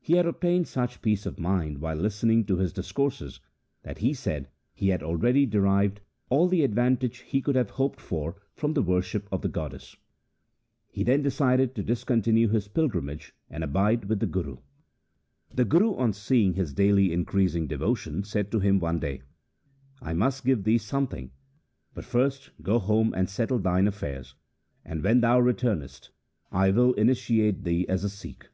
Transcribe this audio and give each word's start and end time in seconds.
He 0.00 0.14
had 0.14 0.26
obtained 0.26 0.66
such 0.66 1.00
peace 1.00 1.26
of 1.26 1.38
mind 1.38 1.78
while 1.80 1.94
listening 1.94 2.44
to 2.46 2.56
his 2.56 2.72
discourses, 2.72 3.38
that 3.84 3.98
he 3.98 4.12
said 4.12 4.48
he 4.74 4.88
had 4.88 5.00
already 5.00 5.46
derived 5.46 6.00
all 6.28 6.48
the 6.48 6.64
advantage 6.64 7.24
iie 7.30 7.40
could 7.44 7.54
have 7.54 7.70
hoped 7.70 8.00
for 8.00 8.34
from 8.52 8.72
the 8.74 8.82
worship 8.82 9.28
of 9.30 9.42
the 9.42 9.48
goddess. 9.48 9.94
He 10.88 11.04
then 11.04 11.22
decided 11.22 11.76
to 11.76 11.84
discon 11.84 12.20
tinue 12.20 12.50
his 12.50 12.66
pilgrimage 12.66 13.32
and 13.48 13.62
abide 13.62 14.06
with 14.06 14.18
the 14.18 14.26
Guru. 14.26 14.56
The 15.54 15.64
Guru, 15.64 15.94
on 15.94 16.14
seeing 16.14 16.54
his 16.54 16.72
daily 16.74 17.12
increasing 17.12 17.68
devotion, 17.68 18.24
said 18.24 18.50
to 18.50 18.58
him 18.58 18.80
one 18.80 18.98
day,' 18.98 19.22
I 20.02 20.14
must 20.14 20.44
give 20.44 20.64
thee 20.64 20.78
some 20.78 21.06
thing; 21.06 21.30
but 21.94 22.04
first 22.04 22.50
go 22.60 22.80
home 22.80 23.14
and 23.14 23.30
settle 23.30 23.60
thine 23.60 23.86
affairs, 23.86 24.34
and 24.84 25.00
when 25.04 25.20
thou 25.20 25.38
returnest 25.38 26.10
I 26.50 26.72
will 26.72 26.92
initiate 26.94 27.62
thee 27.62 27.86
as 27.88 28.02
a 28.02 28.10
Sikh.' 28.10 28.48